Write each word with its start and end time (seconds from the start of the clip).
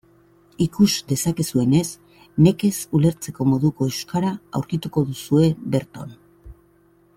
Ikus 0.65 0.93
dezakezuenez, 1.11 1.83
nekez 2.47 2.73
ulertzeko 3.01 3.49
moduko 3.51 3.89
euskara 3.93 4.33
aurkituko 4.61 5.07
duzue 5.13 5.55
berton. 5.77 6.19